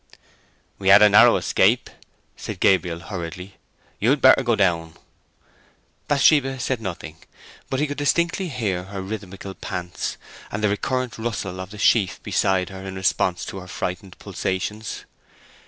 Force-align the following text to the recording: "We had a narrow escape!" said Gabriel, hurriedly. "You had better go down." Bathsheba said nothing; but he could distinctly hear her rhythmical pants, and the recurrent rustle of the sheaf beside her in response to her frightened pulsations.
"We 0.79 0.87
had 0.87 1.03
a 1.03 1.09
narrow 1.09 1.35
escape!" 1.35 1.87
said 2.35 2.59
Gabriel, 2.59 3.01
hurriedly. 3.01 3.57
"You 3.99 4.09
had 4.09 4.19
better 4.19 4.41
go 4.41 4.55
down." 4.55 4.95
Bathsheba 6.07 6.57
said 6.59 6.81
nothing; 6.81 7.17
but 7.69 7.79
he 7.79 7.85
could 7.85 7.99
distinctly 7.99 8.47
hear 8.47 8.85
her 8.85 8.99
rhythmical 9.03 9.53
pants, 9.53 10.17
and 10.51 10.63
the 10.63 10.69
recurrent 10.69 11.19
rustle 11.19 11.59
of 11.59 11.69
the 11.69 11.77
sheaf 11.77 12.19
beside 12.23 12.69
her 12.69 12.83
in 12.83 12.95
response 12.95 13.45
to 13.45 13.59
her 13.59 13.67
frightened 13.67 14.17
pulsations. 14.17 15.05